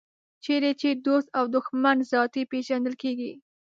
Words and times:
چېرې 0.43 0.71
چې 0.81 0.89
دوست 1.05 1.27
او 1.37 1.45
دښمن 1.55 1.97
ذاتي 2.11 2.43
پېژندل 2.51 2.95
کېږي. 3.03 3.31